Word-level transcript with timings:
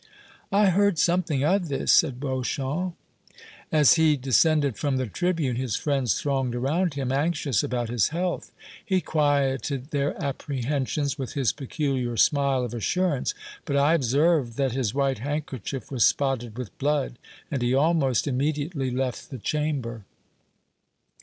"I 0.51 0.71
heard 0.71 0.97
something 0.97 1.43
of 1.43 1.67
this," 1.67 1.91
said 1.91 2.19
Beauchamp. 2.19 2.95
"As 3.71 3.93
he 3.97 4.17
descended 4.17 4.75
from 4.75 4.97
the 4.97 5.05
tribune 5.05 5.57
his 5.57 5.75
friends 5.75 6.19
thronged 6.19 6.55
around 6.55 6.95
him, 6.95 7.11
anxious 7.11 7.61
about 7.61 7.87
his 7.89 8.07
health. 8.07 8.51
He 8.83 8.99
quieted 8.99 9.91
their 9.91 10.19
apprehensions 10.19 11.19
with 11.19 11.33
his 11.33 11.53
peculiar 11.53 12.17
smile 12.17 12.63
of 12.63 12.73
assurance, 12.73 13.35
but 13.63 13.77
I 13.77 13.93
observed 13.93 14.57
that 14.57 14.71
his 14.71 14.95
white 14.95 15.19
handkerchief 15.19 15.91
was 15.91 16.03
spotted 16.03 16.57
with 16.57 16.75
blood, 16.79 17.19
and 17.51 17.61
he 17.61 17.75
almost 17.75 18.25
immediately 18.25 18.89
left 18.89 19.29
the 19.29 19.37
Chamber." 19.37 20.05